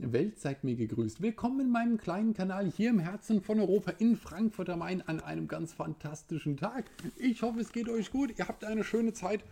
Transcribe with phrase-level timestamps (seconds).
[0.00, 1.20] Welt seid mir gegrüßt.
[1.20, 5.20] Willkommen in meinem kleinen Kanal hier im Herzen von Europa in Frankfurt am Main an
[5.20, 6.90] einem ganz fantastischen Tag.
[7.16, 8.36] Ich hoffe, es geht euch gut.
[8.38, 9.44] Ihr habt eine schöne Zeit.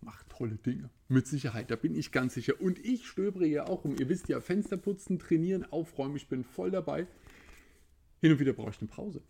[0.00, 0.90] Macht tolle Dinge.
[1.08, 2.60] Mit Sicherheit, da bin ich ganz sicher.
[2.60, 3.94] Und ich stöbere ja auch um.
[3.98, 6.16] Ihr wisst ja, Fenster putzen, trainieren, aufräumen.
[6.16, 7.06] Ich bin voll dabei.
[8.20, 9.20] Hin und wieder brauche ich eine Pause.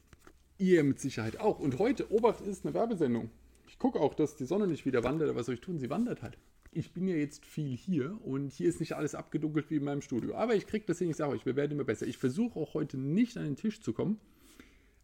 [0.57, 1.59] Ihr mit Sicherheit auch.
[1.59, 3.31] Und heute, Obacht ist eine Werbesendung.
[3.67, 5.81] Ich gucke auch, dass die Sonne nicht wieder wandert, aber was soll ich tun?
[5.81, 6.39] Sie wandert halt
[6.75, 10.03] ich bin ja jetzt viel hier und hier ist nicht alles abgedunkelt wie in meinem
[10.03, 10.35] Studio.
[10.35, 12.07] Aber ich kriege das hin, ich sage euch, wir werden immer besser.
[12.07, 14.21] Ich versuche auch heute nicht an den Tisch zu kommen.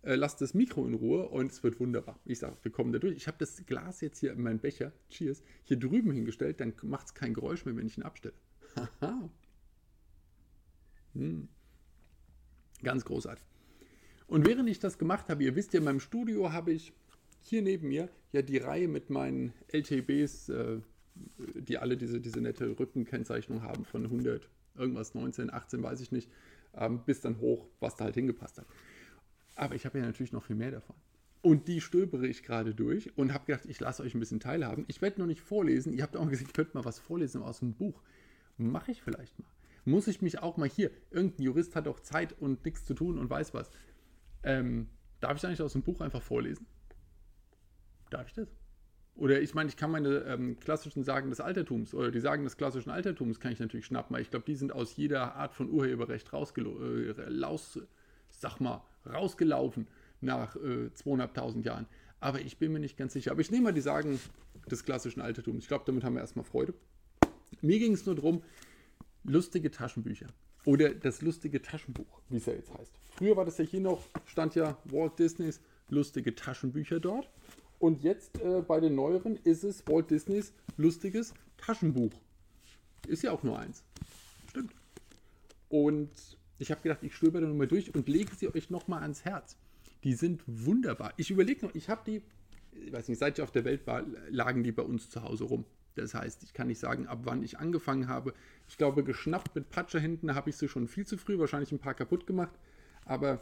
[0.02, 2.18] Äh, lasst das Mikro in Ruhe und es wird wunderbar.
[2.24, 3.16] Ich sage, wir kommen da durch.
[3.16, 7.06] Ich habe das Glas jetzt hier in meinen Becher, cheers, hier drüben hingestellt, dann macht
[7.06, 8.34] es kein Geräusch mehr, wenn ich ihn abstelle.
[8.76, 9.30] Haha.
[11.14, 11.48] hm.
[12.82, 13.44] Ganz großartig.
[14.26, 16.94] Und während ich das gemacht habe, ihr wisst ja, in meinem Studio habe ich
[17.42, 20.80] hier neben mir ja die Reihe mit meinen LTBs, äh,
[21.54, 26.30] die alle diese, diese nette Rückenkennzeichnung haben von 100, irgendwas 19, 18, weiß ich nicht,
[26.74, 28.66] ähm, bis dann hoch, was da halt hingepasst hat.
[29.56, 30.96] Aber ich habe ja natürlich noch viel mehr davon.
[31.42, 34.84] Und die stöbere ich gerade durch und habe gedacht, ich lasse euch ein bisschen teilhaben.
[34.88, 35.92] Ich werde noch nicht vorlesen.
[35.92, 38.02] Ihr habt auch gesagt, ich könnte mal was vorlesen aus dem Buch.
[38.58, 39.48] Mache ich vielleicht mal.
[39.86, 43.18] Muss ich mich auch mal hier, irgendein Jurist hat auch Zeit und nichts zu tun
[43.18, 43.70] und weiß was.
[44.42, 44.88] Ähm,
[45.20, 46.66] darf ich eigentlich aus dem Buch einfach vorlesen?
[48.10, 48.48] Darf ich das?
[49.20, 52.56] Oder ich meine, ich kann meine ähm, klassischen Sagen des Altertums oder die Sagen des
[52.56, 55.70] klassischen Altertums kann ich natürlich schnappen, weil ich glaube, die sind aus jeder Art von
[55.70, 57.78] Urheberrecht äh, raus,
[58.30, 59.86] sag mal, rausgelaufen
[60.22, 61.86] nach äh, 200.000 Jahren.
[62.18, 63.32] Aber ich bin mir nicht ganz sicher.
[63.32, 64.18] Aber ich nehme mal die Sagen
[64.70, 65.64] des klassischen Altertums.
[65.64, 66.72] Ich glaube, damit haben wir erstmal Freude.
[67.60, 68.42] Mir ging es nur darum,
[69.24, 70.28] lustige Taschenbücher.
[70.64, 72.94] Oder das lustige Taschenbuch, wie es ja jetzt heißt.
[73.16, 75.60] Früher war das ja hier noch, stand ja Walt Disneys
[75.90, 77.28] lustige Taschenbücher dort.
[77.80, 82.12] Und jetzt äh, bei den neueren ist es Walt Disneys lustiges Taschenbuch.
[83.08, 83.82] Ist ja auch nur eins.
[84.50, 84.74] Stimmt.
[85.70, 86.10] Und
[86.58, 89.56] ich habe gedacht, ich stöber da nochmal durch und lege sie euch nochmal ans Herz.
[90.04, 91.14] Die sind wunderbar.
[91.16, 92.22] Ich überlege noch, ich habe die,
[92.72, 95.44] ich weiß nicht, seit ich auf der Welt war, lagen die bei uns zu Hause
[95.44, 95.64] rum.
[95.94, 98.34] Das heißt, ich kann nicht sagen, ab wann ich angefangen habe.
[98.68, 101.78] Ich glaube, geschnappt mit Patscher hinten habe ich sie schon viel zu früh, wahrscheinlich ein
[101.78, 102.52] paar kaputt gemacht.
[103.06, 103.40] Aber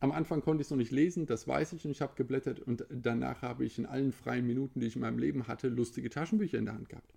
[0.00, 2.60] am Anfang konnte ich es noch nicht lesen, das weiß ich und ich habe geblättert
[2.60, 6.10] und danach habe ich in allen freien Minuten, die ich in meinem Leben hatte, lustige
[6.10, 7.14] Taschenbücher in der Hand gehabt.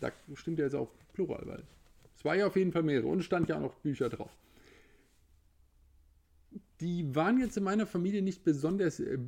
[0.00, 1.62] Da stimmt ja jetzt auch Plural, weil
[2.16, 4.36] es war ja auf jeden Fall mehrere und stand ja auch noch Bücher drauf.
[6.80, 9.18] Die waren jetzt in meiner Familie nicht besonders, äh,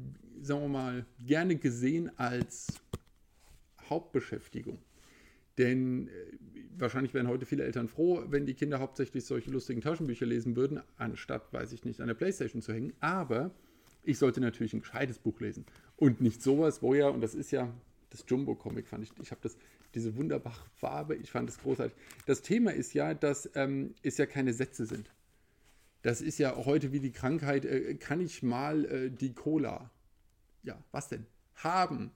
[0.42, 2.68] sagen wir mal, gerne gesehen als
[3.88, 4.78] Hauptbeschäftigung.
[5.58, 6.10] Denn äh,
[6.76, 10.80] wahrscheinlich wären heute viele Eltern froh, wenn die Kinder hauptsächlich solche lustigen Taschenbücher lesen würden,
[10.96, 12.92] anstatt, weiß ich nicht, an der Playstation zu hängen.
[13.00, 13.50] Aber
[14.02, 15.66] ich sollte natürlich ein gescheites Buch lesen.
[15.96, 17.72] Und nicht sowas, wo ja, und das ist ja
[18.10, 19.56] das Jumbo-Comic, fand ich, ich habe das,
[19.94, 21.96] diese wunderbare Farbe, ich fand das großartig.
[22.26, 25.10] Das Thema ist ja, dass ähm, es ja keine Sätze sind.
[26.02, 29.90] Das ist ja heute wie die Krankheit, äh, kann ich mal äh, die Cola,
[30.62, 31.26] ja, was denn?
[31.54, 32.12] Haben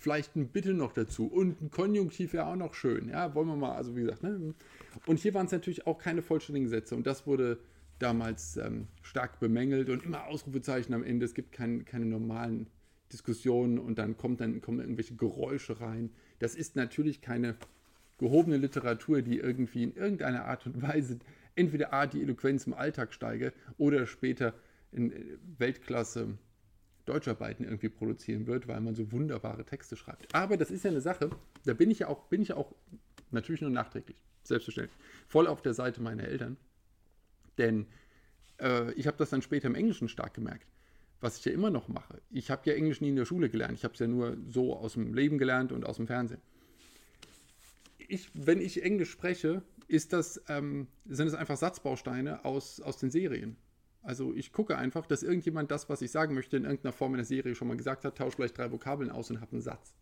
[0.00, 3.10] vielleicht ein Bitte noch dazu und ein Konjunktiv wäre auch noch schön.
[3.10, 4.22] Ja, wollen wir mal, also wie gesagt.
[4.22, 4.54] Ne?
[5.06, 7.58] Und hier waren es natürlich auch keine vollständigen Sätze und das wurde
[7.98, 11.26] damals ähm, stark bemängelt und immer Ausrufezeichen am Ende.
[11.26, 12.66] Es gibt kein, keine normalen
[13.12, 16.10] Diskussionen und dann, kommt dann kommen irgendwelche Geräusche rein.
[16.38, 17.56] Das ist natürlich keine
[18.16, 21.18] gehobene Literatur, die irgendwie in irgendeiner Art und Weise
[21.56, 24.54] entweder A, die Eloquenz im Alltag steige oder später
[24.92, 26.38] in äh, Weltklasse
[27.06, 30.34] Deutscharbeiten irgendwie produzieren wird, weil man so wunderbare Texte schreibt.
[30.34, 31.30] Aber das ist ja eine Sache,
[31.64, 32.74] da bin ich ja auch, bin ich ja auch
[33.30, 34.96] natürlich nur nachträglich, selbstverständlich,
[35.26, 36.56] voll auf der Seite meiner Eltern.
[37.58, 37.86] Denn
[38.60, 40.66] äh, ich habe das dann später im Englischen stark gemerkt,
[41.20, 42.20] was ich ja immer noch mache.
[42.30, 44.76] Ich habe ja Englisch nie in der Schule gelernt, ich habe es ja nur so
[44.76, 46.40] aus dem Leben gelernt und aus dem Fernsehen.
[47.98, 53.10] Ich, wenn ich Englisch spreche, ist das, ähm, sind es einfach Satzbausteine aus, aus den
[53.10, 53.56] Serien.
[54.02, 57.18] Also ich gucke einfach, dass irgendjemand das, was ich sagen möchte, in irgendeiner Form in
[57.18, 59.94] der Serie schon mal gesagt hat, tausche vielleicht drei Vokabeln aus und habe einen Satz.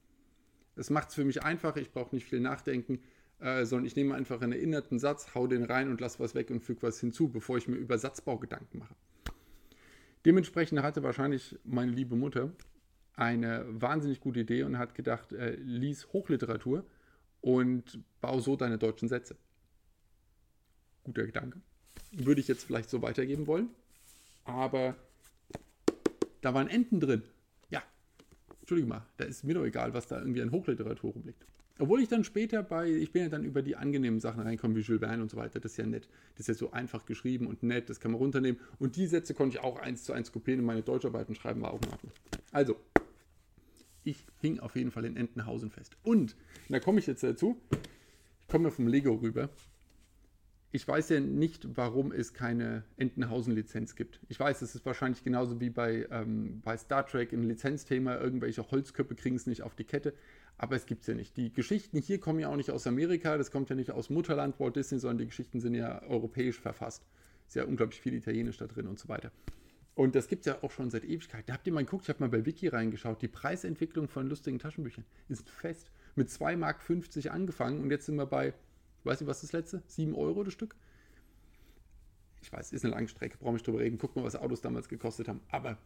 [0.77, 3.01] Das macht es für mich einfacher, ich brauche nicht viel nachdenken,
[3.41, 6.51] äh, sondern ich nehme einfach einen erinnerten Satz, hau den rein und lasse was weg
[6.51, 8.95] und füge was hinzu, bevor ich mir über Satzbau Gedanken mache.
[10.25, 12.53] Dementsprechend hatte wahrscheinlich meine liebe Mutter
[13.15, 16.85] eine wahnsinnig gute Idee und hat gedacht, äh, lies Hochliteratur
[17.41, 19.37] und bau so deine deutschen Sätze.
[21.03, 21.61] Guter Gedanke.
[22.13, 23.71] Würde ich jetzt vielleicht so weitergeben wollen
[24.49, 24.97] aber
[26.41, 27.23] da waren Enten drin.
[27.71, 27.83] Ja,
[28.61, 31.45] Entschuldigung mal, da ist mir doch egal, was da irgendwie an Hochliteratur rumliegt.
[31.81, 34.81] Obwohl ich dann später bei, ich bin ja dann über die angenehmen Sachen reingekommen, wie
[34.81, 36.09] Jules Verne und so weiter, das ist ja nett.
[36.33, 38.61] Das ist ja so einfach geschrieben und nett, das kann man runternehmen.
[38.81, 41.73] Und die Sätze konnte ich auch eins zu eins kopieren und meine Deutscharbeiten schreiben, war
[41.73, 42.13] auch in Ordnung.
[42.51, 42.77] Also,
[44.03, 45.97] ich hing auf jeden Fall in Entenhausen fest.
[46.03, 46.35] Und,
[46.69, 49.49] da komme ich jetzt dazu, ich komme vom Lego rüber.
[50.71, 54.21] Ich weiß ja nicht, warum es keine Entenhausen-Lizenz gibt.
[54.29, 58.17] Ich weiß, es ist wahrscheinlich genauso wie bei, ähm, bei Star Trek ein Lizenzthema.
[58.19, 60.13] Irgendwelche Holzköpfe kriegen es nicht auf die Kette.
[60.59, 61.37] Aber es gibt es ja nicht.
[61.37, 63.39] Die Geschichten hier kommen ja auch nicht aus Amerika.
[63.39, 67.03] Das kommt ja nicht aus Mutterland Walt Disney, sondern die Geschichten sind ja europäisch verfasst.
[67.47, 69.33] Ist ja unglaublich viel Italienisch da drin und so weiter.
[69.95, 71.49] Und das gibt es ja auch schon seit Ewigkeit.
[71.49, 73.23] Da habt ihr mal geguckt, ich habe mal bei Wiki reingeschaut.
[73.23, 75.91] Die Preisentwicklung von lustigen Taschenbüchern ist fest.
[76.15, 78.53] Mit 2,50 Mark angefangen und jetzt sind wir bei
[79.05, 79.83] weiß nicht, was das letzte?
[79.87, 80.75] 7 Euro das Stück?
[82.43, 83.99] Ich weiß, ist eine lange Strecke, brauche ich drüber reden.
[83.99, 85.41] Guck mal, was Autos damals gekostet haben.
[85.51, 85.77] Aber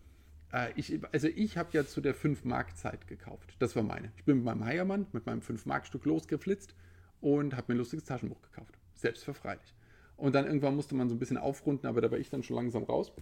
[0.52, 3.56] äh, ich, also ich habe ja zu der 5-Mark-Zeit gekauft.
[3.58, 4.12] Das war meine.
[4.16, 6.74] Ich bin mit meinem Heiermann, mit meinem 5-Mark-Stück losgeflitzt
[7.20, 8.78] und habe mir ein lustiges Taschenbuch gekauft.
[8.94, 9.74] Selbstverfreilich.
[10.16, 12.56] Und dann irgendwann musste man so ein bisschen aufrunden, aber da war ich dann schon
[12.56, 13.12] langsam raus.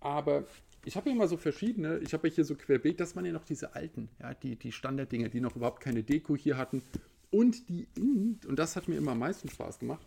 [0.00, 0.46] Aber
[0.84, 3.74] ich habe immer so verschiedene, ich habe hier so querbeet, das waren ja noch diese
[3.74, 6.82] alten, ja, die, die Standarddinger, die noch überhaupt keine Deko hier hatten
[7.30, 10.06] und die und das hat mir immer am meisten Spaß gemacht,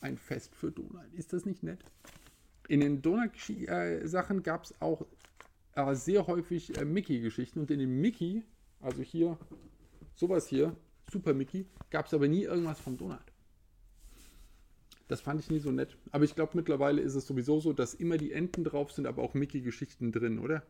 [0.00, 1.12] ein Fest für Donald.
[1.14, 1.84] Ist das nicht nett?
[2.68, 5.06] In den Donald-Sachen gab es auch
[5.74, 8.44] äh, sehr häufig äh, Mickey-Geschichten und in den Mickey,
[8.80, 9.38] also hier,
[10.14, 10.76] sowas hier,
[11.10, 13.24] Super Mickey, gab es aber nie irgendwas vom Donald.
[15.08, 15.96] Das fand ich nie so nett.
[16.12, 19.22] Aber ich glaube, mittlerweile ist es sowieso so, dass immer die Enten drauf sind, aber
[19.22, 20.62] auch Mickey-Geschichten drin, oder?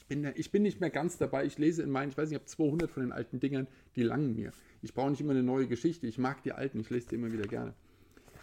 [0.00, 1.44] Ich bin, ich bin nicht mehr ganz dabei.
[1.44, 4.02] Ich lese in meinen, ich weiß nicht, ich habe 200 von den alten Dingern, die
[4.02, 4.52] langen mir.
[4.82, 6.06] Ich brauche nicht immer eine neue Geschichte.
[6.06, 7.74] Ich mag die alten, ich lese die immer wieder gerne.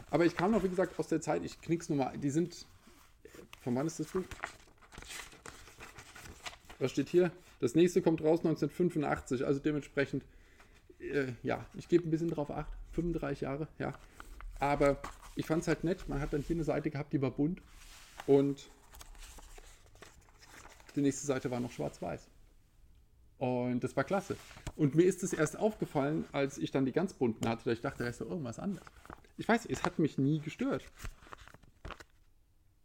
[0.10, 2.66] Aber ich kam noch, wie gesagt, aus der Zeit, ich knick's nochmal, die sind,
[3.62, 4.24] von wann ist das Buch?
[6.80, 7.32] Was steht hier?
[7.60, 10.24] Das nächste kommt raus 1985, also dementsprechend,
[11.00, 13.98] äh, ja, ich gebe ein bisschen drauf acht, 35 Jahre, ja.
[14.60, 15.02] Aber
[15.36, 17.62] ich fand es halt nett, man hat dann hier eine Seite gehabt, die war bunt
[18.28, 18.70] und
[20.98, 22.28] die nächste Seite war noch schwarz-weiß.
[23.38, 24.36] Und das war klasse.
[24.76, 27.82] Und mir ist es erst aufgefallen, als ich dann die ganz bunten hatte, da ich
[27.82, 28.88] dachte, da ist doch irgendwas anderes.
[29.38, 30.84] Ich weiß, es hat mich nie gestört.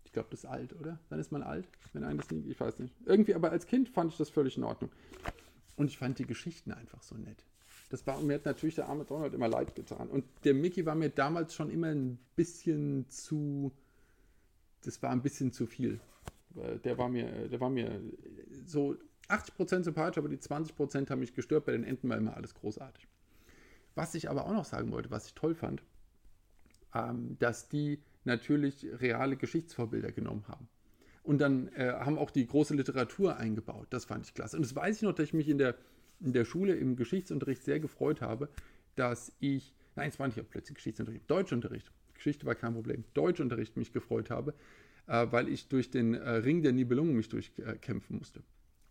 [0.05, 0.99] Ich glaube, das ist alt, oder?
[1.09, 2.95] Dann ist man alt, wenn einen das nie, ich weiß nicht.
[3.07, 4.91] Irgendwie, aber als Kind fand ich das völlig in Ordnung.
[5.77, 7.47] Und ich fand die Geschichten einfach so nett.
[7.89, 10.09] Das war, mir hat natürlich der arme Donald immer leid getan.
[10.09, 13.73] Und der Mickey war mir damals schon immer ein bisschen zu,
[14.83, 15.99] das war ein bisschen zu viel.
[16.85, 18.01] Der war mir, der war mir
[18.65, 18.97] so
[19.29, 21.65] 80% sympathisch, aber die 20% haben mich gestört.
[21.65, 23.07] Bei den Enten war immer alles großartig.
[23.95, 25.83] Was ich aber auch noch sagen wollte, was ich toll fand,
[26.95, 30.69] ähm, dass die natürlich reale Geschichtsvorbilder genommen haben.
[31.23, 33.87] Und dann äh, haben auch die große Literatur eingebaut.
[33.91, 34.57] Das fand ich klasse.
[34.57, 35.77] Und das weiß ich noch, dass ich mich in der,
[36.21, 38.49] in der Schule im Geschichtsunterricht sehr gefreut habe,
[38.97, 41.91] dass ich, nein, es war nicht plötzlich Geschichtsunterricht, Deutschunterricht.
[42.15, 43.05] Geschichte war kein Problem.
[43.15, 44.55] Deutschunterricht mich gefreut habe, äh,
[45.07, 48.43] weil ich durch den äh, Ring der Nibelungen mich durchkämpfen musste.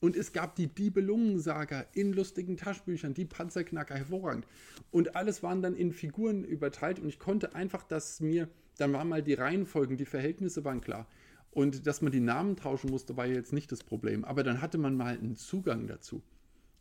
[0.02, 4.48] Und es gab die Diebelungensaga in lustigen Taschenbüchern, die Panzerknacker, hervorragend.
[4.90, 9.08] Und alles waren dann in Figuren überteilt und ich konnte einfach das mir, dann waren
[9.08, 11.08] mal die Reihenfolgen, die Verhältnisse waren klar.
[11.52, 14.26] Und dass man die Namen tauschen musste, war jetzt nicht das Problem.
[14.26, 16.24] Aber dann hatte man mal einen Zugang dazu.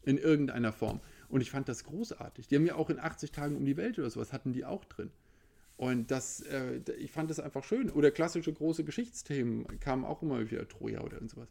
[0.03, 1.01] In irgendeiner Form.
[1.29, 2.49] Und ich fand das großartig.
[2.49, 4.87] Die haben ja auch in 80 Tagen um die Welt oder sowas, hatten die auch
[4.87, 5.11] drin.
[5.81, 7.89] Und das, äh, ich fand das einfach schön.
[7.89, 11.49] Oder klassische große Geschichtsthemen kamen auch immer wieder Troja oder sowas.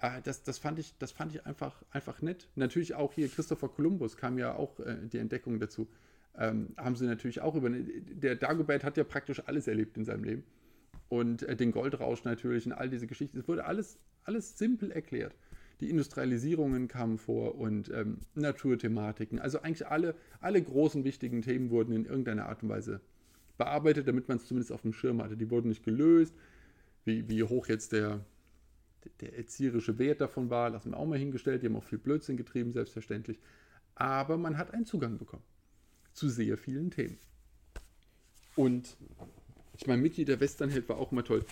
[0.00, 2.48] Äh, das, das, fand ich, das fand ich einfach, einfach nett.
[2.54, 5.86] Natürlich auch hier Christopher Columbus kam ja auch äh, die Entdeckung dazu.
[6.38, 7.68] Ähm, haben sie natürlich auch über.
[7.68, 10.44] Der Dagobert hat ja praktisch alles erlebt in seinem Leben.
[11.10, 13.36] Und äh, den Goldrausch natürlich und all diese Geschichten.
[13.36, 15.36] Es wurde alles, alles simpel erklärt.
[15.80, 19.38] Die Industrialisierungen kamen vor und ähm, Naturthematiken.
[19.40, 23.02] Also eigentlich alle, alle großen wichtigen Themen wurden in irgendeiner Art und Weise
[23.58, 25.36] bearbeitet, damit man es zumindest auf dem Schirm hatte.
[25.36, 26.34] Die wurden nicht gelöst,
[27.04, 28.24] wie, wie hoch jetzt der,
[29.20, 31.62] der erzieherische Wert davon war, lassen wir auch mal hingestellt.
[31.62, 33.38] Die haben auch viel Blödsinn getrieben, selbstverständlich.
[33.94, 35.42] Aber man hat einen Zugang bekommen
[36.18, 37.18] zu sehr vielen Themen.
[38.56, 38.96] Und
[39.76, 41.44] ich meine, Mickey, der Westernheld, war auch immer toll.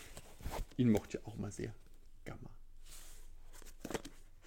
[0.76, 1.72] Ihn mochte ich auch mal sehr.
[2.24, 2.50] Gamma.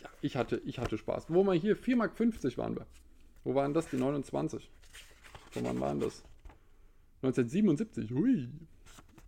[0.02, 1.26] Ja, ich hatte, ich hatte Spaß.
[1.30, 2.20] Wo mal hier, 4,50 Mark
[2.58, 2.86] waren wir.
[3.46, 3.90] Wo waren das?
[3.90, 4.70] Die 29.
[5.52, 6.24] Von wann waren das?
[7.22, 8.12] 1977.
[8.12, 8.50] Hui.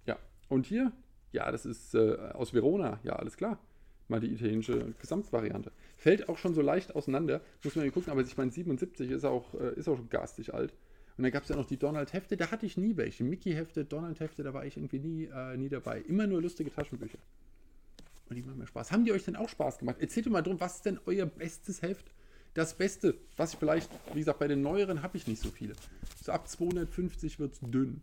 [0.05, 0.17] Ja,
[0.49, 0.91] und hier
[1.31, 2.99] ja, das ist äh, aus Verona.
[3.03, 3.59] Ja, alles klar.
[4.07, 5.71] Mal die italienische Gesamtvariante.
[5.95, 7.41] Fällt auch schon so leicht auseinander.
[7.63, 10.53] Muss man hier gucken, aber ich meine, 77 ist auch, äh, ist auch schon garstig
[10.53, 10.73] alt.
[11.17, 13.23] Und dann gab es ja noch die Donald-Hefte, da hatte ich nie welche.
[13.23, 16.01] Mickey-Hefte, Donald-Hefte, da war ich irgendwie nie, äh, nie dabei.
[16.01, 17.19] Immer nur lustige Taschenbücher.
[18.29, 18.91] Und die machen mir Spaß.
[18.91, 19.97] Haben die euch denn auch Spaß gemacht?
[19.99, 22.11] Erzählt doch mal drum, was ist denn euer bestes Heft?
[22.53, 25.73] Das Beste, was ich vielleicht, wie gesagt, bei den neueren habe ich nicht so viele.
[26.23, 28.01] So ab 250 wird es dünn.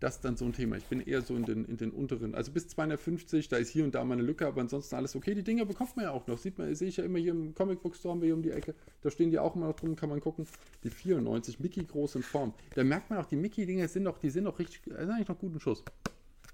[0.00, 0.78] das ist dann so ein Thema.
[0.78, 3.84] Ich bin eher so in den, in den unteren, also bis 250, da ist hier
[3.84, 5.34] und da mal eine Lücke, aber ansonsten alles okay.
[5.34, 6.38] Die Dinger bekommt man ja auch noch.
[6.38, 8.74] Sieht man, sehe ich ja immer hier im Comic Book Store hier um die Ecke.
[9.02, 10.46] Da stehen die auch immer noch drum, kann man gucken.
[10.84, 12.54] Die 94, Mickey groß in Form.
[12.74, 15.38] Da merkt man auch, die Mickey-Dinger sind noch, die sind noch richtig, sind eigentlich noch
[15.38, 15.84] guten Schuss.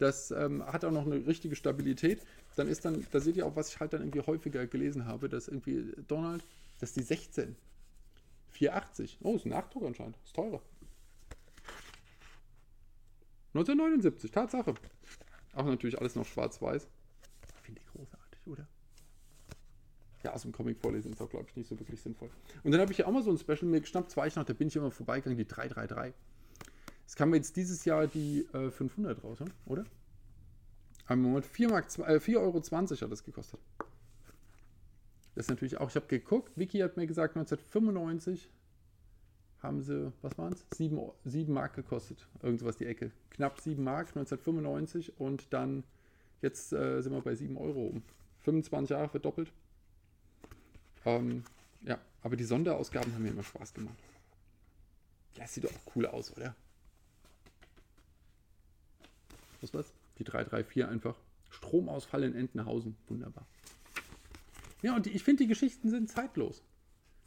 [0.00, 2.20] Das ähm, hat auch noch eine richtige Stabilität.
[2.56, 5.28] Dann ist dann, da seht ihr auch, was ich halt dann irgendwie häufiger gelesen habe,
[5.28, 6.42] dass irgendwie Donald,
[6.78, 7.56] dass die 16,
[8.48, 10.62] 480, oh, ist ein Nachdruck anscheinend, ist teurer.
[13.54, 14.74] 1979, Tatsache.
[15.54, 16.88] Auch natürlich alles noch schwarz-weiß.
[17.62, 18.66] Finde ich großartig, oder?
[20.22, 22.30] Ja, aus dem Comic vorlesen ist auch, glaube ich, nicht so wirklich sinnvoll.
[22.64, 24.44] Und dann habe ich ja auch mal so ein Special mir geschnappt, zwei ich noch,
[24.44, 26.14] da bin ich immer vorbeigegangen, die 333.
[27.06, 29.84] Es kam jetzt dieses Jahr die äh, 500 raus, oder?
[31.06, 33.60] Am Moment 4, Mark, äh, 4,20 Euro hat das gekostet.
[35.36, 38.48] Das ist natürlich auch, ich habe geguckt, Vicky hat mir gesagt, 1995
[39.62, 40.64] haben sie, was waren es?
[40.74, 42.26] 7, 7 Mark gekostet.
[42.42, 43.12] Irgendwas die Ecke.
[43.28, 45.84] Knapp 7 Mark 1995 und dann
[46.40, 48.02] jetzt äh, sind wir bei 7 Euro um.
[48.44, 49.52] 25 Jahre verdoppelt.
[51.04, 51.44] Ähm,
[51.82, 53.98] ja, aber die Sonderausgaben haben mir immer Spaß gemacht.
[55.36, 56.56] Ja, sieht doch auch cool aus, oder?
[59.60, 59.92] Was was?
[60.18, 61.16] Die 334 einfach.
[61.50, 62.96] Stromausfall in Entenhausen.
[63.08, 63.46] Wunderbar.
[64.82, 66.62] Ja, und die, ich finde, die Geschichten sind zeitlos.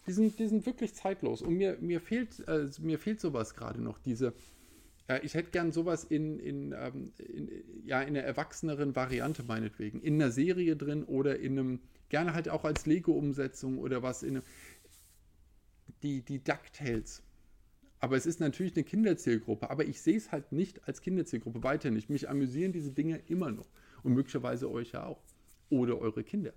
[0.07, 1.41] Die sind, die sind wirklich zeitlos.
[1.41, 3.99] Und mir, mir, fehlt, äh, mir fehlt sowas gerade noch.
[3.99, 4.33] Diese,
[5.07, 7.49] äh, ich hätte gern sowas in, in, ähm, in,
[7.85, 10.01] ja, in einer erwachseneren Variante meinetwegen.
[10.01, 11.79] In einer Serie drin oder in einem,
[12.09, 14.43] gerne halt auch als Lego-Umsetzung oder was in einem,
[16.01, 17.23] die, die DuckTales.
[17.99, 19.69] Aber es ist natürlich eine Kinderzielgruppe.
[19.69, 22.09] Aber ich sehe es halt nicht als Kinderzielgruppe, weiter nicht.
[22.09, 23.67] Mich amüsieren diese Dinge immer noch.
[24.03, 25.21] Und möglicherweise euch ja auch.
[25.69, 26.53] Oder eure Kinder.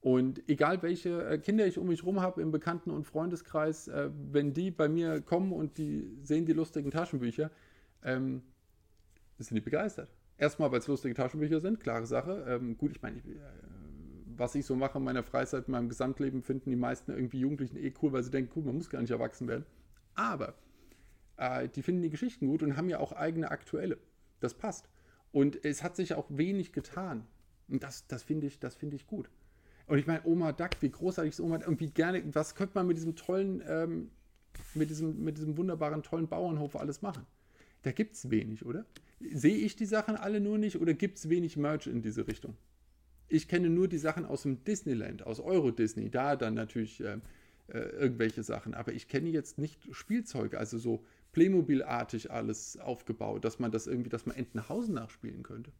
[0.00, 4.10] Und egal welche äh, Kinder ich um mich herum habe im Bekannten- und Freundeskreis, äh,
[4.30, 7.50] wenn die bei mir kommen und die sehen die lustigen Taschenbücher,
[8.04, 8.42] ähm,
[9.38, 10.08] sind die begeistert.
[10.36, 12.44] Erstmal, weil es lustige Taschenbücher sind, klare Sache.
[12.48, 13.22] Ähm, gut, ich meine, äh,
[14.36, 17.76] was ich so mache in meiner Freizeit, in meinem Gesamtleben, finden die meisten irgendwie Jugendlichen
[17.76, 19.66] eh cool, weil sie denken, cool, man muss gar nicht erwachsen werden.
[20.14, 20.54] Aber
[21.38, 23.98] äh, die finden die Geschichten gut und haben ja auch eigene aktuelle.
[24.38, 24.88] Das passt.
[25.32, 27.26] Und es hat sich auch wenig getan.
[27.68, 29.28] Und das, das finde ich, find ich gut.
[29.88, 32.74] Und ich meine, Oma Duck, wie großartig ist Oma Duck und wie gerne, was könnte
[32.74, 34.10] man mit diesem tollen, ähm,
[34.74, 37.26] mit, diesem, mit diesem wunderbaren, tollen Bauernhof alles machen?
[37.82, 38.84] Da gibt es wenig, oder?
[39.20, 42.56] Sehe ich die Sachen alle nur nicht oder gibt es wenig Merch in diese Richtung?
[43.28, 47.18] Ich kenne nur die Sachen aus dem Disneyland, aus Euro Disney, da dann natürlich äh,
[47.68, 48.74] äh, irgendwelche Sachen.
[48.74, 54.10] Aber ich kenne jetzt nicht Spielzeuge, also so Playmobil-artig alles aufgebaut, dass man das irgendwie,
[54.10, 55.72] dass man Entenhausen nachspielen könnte.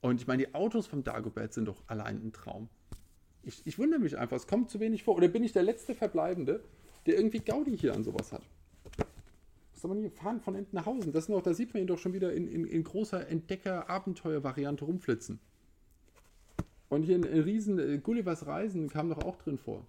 [0.00, 2.68] Und ich meine, die Autos vom Dagobert sind doch allein ein Traum.
[3.44, 5.16] Ich, ich wundere mich einfach, es kommt zu wenig vor.
[5.16, 6.62] Oder bin ich der letzte Verbleibende,
[7.06, 8.42] der irgendwie Gaudi hier an sowas hat?
[9.72, 11.12] Was soll man hier fahren von Entenhausen?
[11.12, 15.40] Das noch, da sieht man ihn doch schon wieder in, in, in großer Entdecker-Abenteuer-Variante rumflitzen.
[16.88, 19.86] Und hier ein, ein riesen äh, Gullivers Reisen kam doch auch drin vor.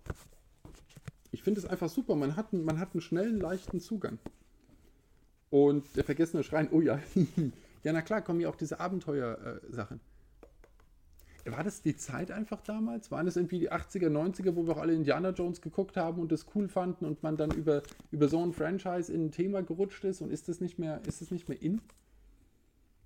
[1.32, 2.16] Ich finde es einfach super.
[2.16, 4.20] Man hat, man hat einen schnellen, leichten Zugang.
[5.50, 7.00] Und der vergessene Schrein, oh ja.
[7.84, 9.98] ja, na klar, kommen ja auch diese Abenteuer-Sachen.
[9.98, 10.13] Äh,
[11.46, 13.12] war das die Zeit einfach damals?
[13.12, 16.32] Waren das irgendwie die 80er, 90er, wo wir auch alle Indiana Jones geguckt haben und
[16.32, 20.04] das cool fanden und man dann über, über so ein Franchise in ein Thema gerutscht
[20.06, 21.82] ist und ist das nicht mehr, ist das nicht mehr in?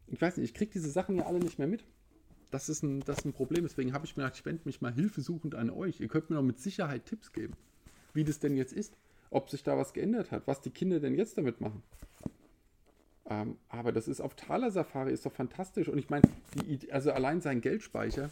[0.07, 1.83] Ich weiß nicht, ich kriege diese Sachen ja alle nicht mehr mit.
[2.51, 3.63] Das ist ein, das ist ein Problem.
[3.63, 5.99] Deswegen habe ich mir gedacht, ich wende mich mal hilfesuchend an euch.
[5.99, 7.55] Ihr könnt mir doch mit Sicherheit Tipps geben,
[8.13, 8.95] wie das denn jetzt ist.
[9.29, 11.83] Ob sich da was geändert hat, was die Kinder denn jetzt damit machen.
[13.29, 15.89] Ähm, aber das ist auf Thaler Safari ist doch fantastisch.
[15.89, 16.27] Und ich meine,
[16.91, 18.29] also allein sein Geldspeicher,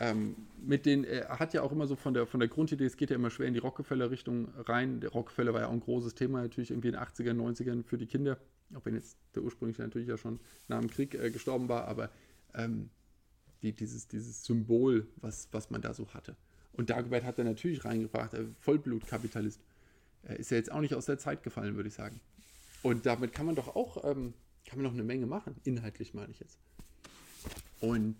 [0.00, 2.96] ähm, mit den, er hat ja auch immer so von der, von der Grundidee, es
[2.96, 5.00] geht ja immer schwer in die Rockefeller-Richtung rein.
[5.00, 7.98] Der Rockefeller war ja auch ein großes Thema natürlich irgendwie in den 80er, 90ern für
[7.98, 8.38] die Kinder.
[8.74, 12.10] Auch wenn jetzt der ursprüngliche natürlich ja schon nach dem Krieg äh, gestorben war, aber
[12.54, 12.90] ähm,
[13.62, 16.36] die, dieses, dieses Symbol, was, was man da so hatte.
[16.74, 19.60] Und Dagobert hat er natürlich reingebracht, äh, Vollblutkapitalist.
[20.28, 22.20] Äh, ist ja jetzt auch nicht aus der Zeit gefallen, würde ich sagen.
[22.82, 24.34] Und damit kann man doch auch, ähm,
[24.66, 26.58] kann man noch eine Menge machen, inhaltlich meine ich jetzt.
[27.80, 28.16] Und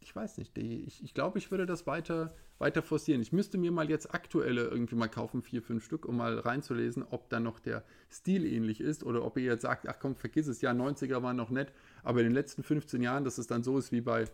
[0.00, 3.20] ich weiß nicht, die, ich, ich glaube, ich würde das weiter, weiter forcieren.
[3.20, 7.04] Ich müsste mir mal jetzt aktuelle irgendwie mal kaufen, vier, fünf Stück, um mal reinzulesen,
[7.10, 10.46] ob dann noch der Stil ähnlich ist oder ob ihr jetzt sagt, ach komm, vergiss
[10.46, 13.62] es, ja, 90er waren noch nett, aber in den letzten 15 Jahren, dass es dann
[13.62, 14.24] so ist wie bei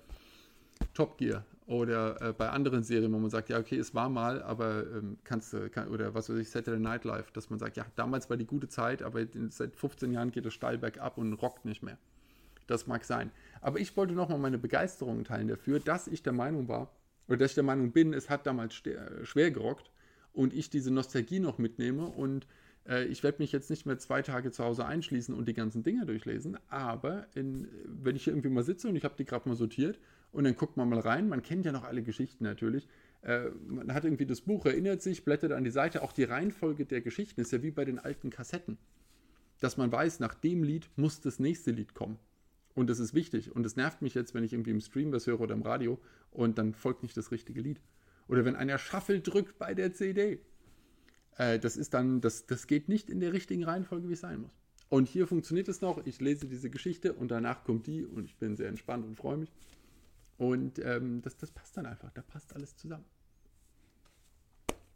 [0.92, 4.42] Top Gear oder äh, bei anderen Serien, wo man sagt, ja, okay, es war mal,
[4.42, 7.76] aber ähm, kannst du, kann, oder was weiß ich, Saturday Night Live, dass man sagt,
[7.76, 11.32] ja, damals war die gute Zeit, aber seit 15 Jahren geht es steil bergab und
[11.34, 11.98] rockt nicht mehr.
[12.66, 13.30] Das mag sein.
[13.60, 16.90] Aber ich wollte nochmal meine Begeisterung teilen dafür, dass ich der Meinung war,
[17.28, 19.90] oder dass ich der Meinung bin, es hat damals schwer gerockt
[20.32, 22.46] und ich diese Nostalgie noch mitnehme und
[22.86, 25.82] Äh, ich werde mich jetzt nicht mehr zwei Tage zu Hause einschließen und die ganzen
[25.82, 29.48] Dinge durchlesen, aber in, wenn ich hier irgendwie mal sitze und ich habe die gerade
[29.48, 29.98] mal sortiert
[30.34, 32.88] und dann guckt man mal rein, man kennt ja noch alle Geschichten natürlich,
[33.22, 36.84] äh, man hat irgendwie das Buch, erinnert sich, blättert an die Seite, auch die Reihenfolge
[36.84, 38.76] der Geschichten ist ja wie bei den alten Kassetten,
[39.60, 42.18] dass man weiß, nach dem Lied muss das nächste Lied kommen.
[42.74, 43.54] Und das ist wichtig.
[43.54, 46.00] Und es nervt mich jetzt, wenn ich irgendwie im Stream was höre oder im Radio
[46.32, 47.80] und dann folgt nicht das richtige Lied.
[48.26, 50.40] Oder wenn einer Shuffle drückt bei der CD.
[51.36, 54.40] Äh, das ist dann, das, das geht nicht in der richtigen Reihenfolge, wie es sein
[54.40, 54.58] muss.
[54.88, 56.04] Und hier funktioniert es noch.
[56.04, 59.36] Ich lese diese Geschichte und danach kommt die und ich bin sehr entspannt und freue
[59.36, 59.52] mich.
[60.44, 62.10] Und ähm, das, das passt dann einfach.
[62.12, 63.06] Da passt alles zusammen.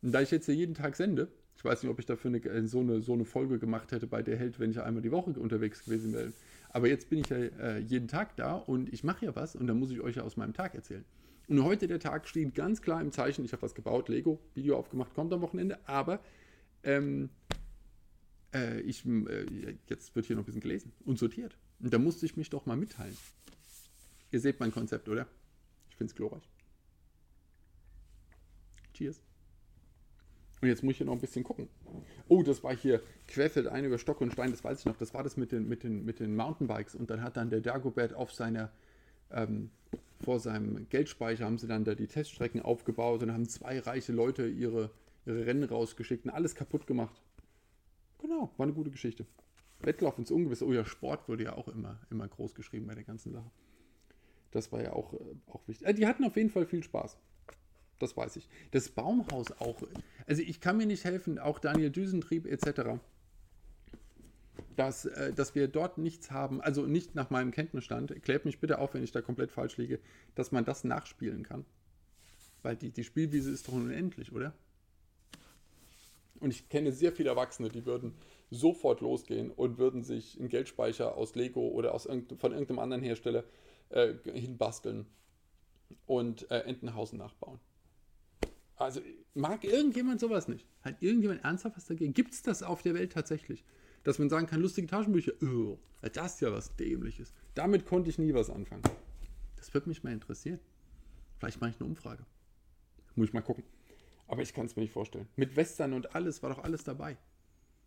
[0.02, 2.38] Und da ich jetzt hier jeden Tag sende, ich weiß nicht, ob ich dafür eine,
[2.44, 5.10] äh, so, eine, so eine Folge gemacht hätte bei der Held, wenn ich einmal die
[5.10, 6.32] Woche unterwegs gewesen wäre.
[6.68, 9.66] Aber jetzt bin ich ja äh, jeden Tag da und ich mache ja was und
[9.66, 11.04] dann muss ich euch ja aus meinem Tag erzählen.
[11.48, 14.76] Und heute der Tag steht ganz klar im Zeichen, ich habe was gebaut, Lego, Video
[14.76, 16.20] aufgemacht, kommt am Wochenende, aber
[16.82, 17.30] ähm,
[18.54, 21.56] äh, ich, äh, jetzt wird hier noch ein bisschen gelesen und sortiert.
[21.80, 23.16] Und da musste ich mich doch mal mitteilen.
[24.30, 25.26] Ihr seht mein Konzept, oder?
[25.98, 26.48] Ich finde es glorreich.
[28.94, 29.20] Cheers.
[30.60, 31.68] Und jetzt muss ich hier noch ein bisschen gucken.
[32.28, 34.96] Oh, das war hier querfeld ein über Stock und Stein, das weiß ich noch.
[34.96, 36.94] Das war das mit den, mit den, mit den Mountainbikes.
[36.94, 38.70] Und dann hat dann der Dagobert auf seiner
[39.30, 39.70] ähm,
[40.20, 44.46] vor seinem Geldspeicher haben sie dann da die Teststrecken aufgebaut und haben zwei reiche Leute
[44.46, 44.90] ihre,
[45.26, 47.20] ihre Rennen rausgeschickt und alles kaputt gemacht.
[48.20, 49.26] Genau, war eine gute Geschichte.
[49.80, 50.64] Wettlauf ins Ungewisse.
[50.64, 53.50] Oh ja, Sport wurde ja auch immer, immer groß geschrieben bei der ganzen Sache.
[54.50, 55.86] Das war ja auch, äh, auch wichtig.
[55.86, 57.16] Äh, die hatten auf jeden Fall viel Spaß.
[57.98, 58.48] Das weiß ich.
[58.70, 59.82] Das Baumhaus auch.
[60.26, 62.98] Also ich kann mir nicht helfen, auch Daniel Düsentrieb etc
[64.78, 68.78] dass, äh, dass wir dort nichts haben, also nicht nach meinem Kenntnisstand, klärt mich bitte
[68.78, 69.98] auf, wenn ich da komplett falsch liege,
[70.34, 71.64] dass man das nachspielen kann.
[72.62, 74.52] Weil die, die Spielwiese ist doch unendlich, oder?
[76.40, 78.14] Und ich kenne sehr viele Erwachsene, die würden
[78.50, 83.02] sofort losgehen und würden sich einen Geldspeicher aus Lego oder aus irgend, von irgendeinem anderen
[83.02, 83.44] Hersteller
[83.90, 85.06] äh, hinbasteln
[86.06, 87.60] und äh, Entenhausen nachbauen.
[88.76, 89.00] Also
[89.34, 90.66] mag irgendjemand sowas nicht?
[90.82, 92.14] Hat irgendjemand ernsthaft was dagegen?
[92.14, 93.64] Gibt es das auf der Welt tatsächlich?
[94.08, 97.34] dass man sagen kann, lustige Taschenbücher, oh, das ist ja was Dämliches.
[97.54, 98.82] Damit konnte ich nie was anfangen.
[99.56, 100.60] Das würde mich mal interessieren.
[101.38, 102.24] Vielleicht mache ich eine Umfrage.
[103.16, 103.64] Muss ich mal gucken.
[104.26, 105.28] Aber ich kann es mir nicht vorstellen.
[105.36, 107.16] Mit Western und alles war doch alles dabei.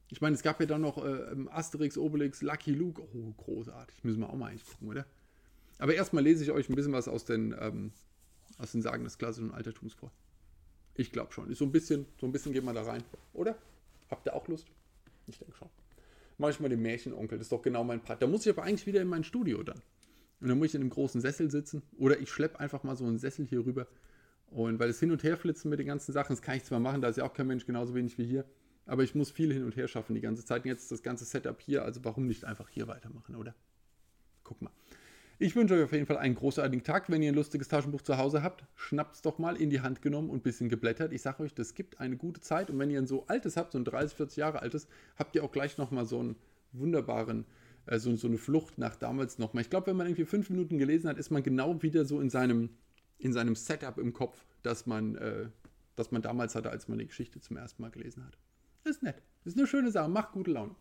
[0.09, 3.01] Ich meine, es gab ja dann noch äh, Asterix, Obelix, Lucky Luke.
[3.01, 4.03] Oh, großartig.
[4.03, 5.05] Müssen wir auch mal eigentlich gucken, oder?
[5.81, 7.91] Aber erstmal lese ich euch ein bisschen was aus den, ähm,
[8.57, 10.11] aus den Sagen des klassischen Altertums vor.
[10.95, 11.49] Ich glaube schon.
[11.49, 13.57] Ist so ein bisschen, so ein bisschen geht man da rein, oder?
[14.09, 14.67] Habt ihr auch Lust?
[15.27, 15.69] Ich denke schon
[16.41, 17.37] mache ich mal den Märchenonkel.
[17.37, 18.21] Das ist doch genau mein Part.
[18.21, 19.81] Da muss ich aber eigentlich wieder in mein Studio dann.
[20.41, 21.83] Und dann muss ich in einem großen Sessel sitzen.
[21.97, 23.87] Oder ich schleppe einfach mal so einen Sessel hier rüber.
[24.47, 26.81] Und weil es hin und her flitzen mit den ganzen Sachen, das kann ich zwar
[26.81, 28.43] machen, da ist ja auch kein Mensch genauso wenig wie hier.
[28.85, 30.63] Aber ich muss viel hin und her schaffen die ganze Zeit.
[30.63, 33.55] Und jetzt ist das ganze Setup hier, also warum nicht einfach hier weitermachen, oder?
[34.43, 34.71] Guck mal.
[35.43, 37.09] Ich wünsche euch auf jeden Fall einen großartigen Tag.
[37.09, 40.03] Wenn ihr ein lustiges Taschenbuch zu Hause habt, schnappt es doch mal in die Hand
[40.03, 41.11] genommen und ein bisschen geblättert.
[41.13, 42.69] Ich sage euch, das gibt eine gute Zeit.
[42.69, 45.43] Und wenn ihr ein so altes habt, so ein 30, 40 Jahre altes, habt ihr
[45.43, 46.35] auch gleich nochmal so einen
[46.73, 47.45] wunderbaren,
[47.87, 49.63] äh, so, so eine Flucht nach damals nochmal.
[49.63, 52.29] Ich glaube, wenn man irgendwie fünf Minuten gelesen hat, ist man genau wieder so in
[52.29, 52.69] seinem,
[53.17, 55.47] in seinem Setup im Kopf, das man, äh,
[55.95, 58.37] das man damals hatte, als man die Geschichte zum ersten Mal gelesen hat.
[58.83, 59.23] Ist nett.
[59.43, 60.07] Ist eine schöne Sache.
[60.07, 60.75] Macht gute Laune.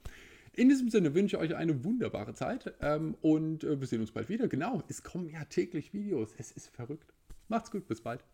[0.52, 4.10] In diesem Sinne wünsche ich euch eine wunderbare Zeit ähm, und äh, wir sehen uns
[4.10, 4.48] bald wieder.
[4.48, 6.34] Genau, es kommen ja täglich Videos.
[6.38, 7.12] Es ist verrückt.
[7.48, 8.24] Macht's gut, bis bald.